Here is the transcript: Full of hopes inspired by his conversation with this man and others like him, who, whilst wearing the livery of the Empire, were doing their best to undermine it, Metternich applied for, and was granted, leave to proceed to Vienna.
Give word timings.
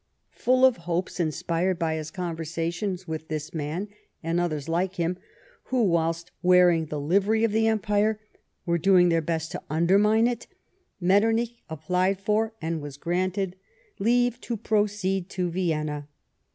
Full 0.31 0.65
of 0.65 0.77
hopes 0.77 1.19
inspired 1.19 1.77
by 1.77 1.93
his 1.93 2.09
conversation 2.09 2.97
with 3.05 3.27
this 3.27 3.53
man 3.53 3.87
and 4.23 4.39
others 4.39 4.67
like 4.67 4.95
him, 4.95 5.19
who, 5.65 5.83
whilst 5.83 6.31
wearing 6.41 6.87
the 6.87 6.99
livery 6.99 7.43
of 7.43 7.51
the 7.51 7.67
Empire, 7.67 8.19
were 8.65 8.79
doing 8.79 9.09
their 9.09 9.21
best 9.21 9.51
to 9.51 9.61
undermine 9.69 10.25
it, 10.25 10.47
Metternich 10.99 11.61
applied 11.69 12.19
for, 12.19 12.55
and 12.63 12.81
was 12.81 12.97
granted, 12.97 13.55
leave 13.99 14.41
to 14.41 14.57
proceed 14.57 15.29
to 15.29 15.51
Vienna. 15.51 16.07